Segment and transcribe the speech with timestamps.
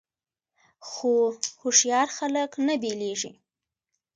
[0.87, 1.11] خو
[1.61, 3.31] هوښیار خلک نه بیلیږي.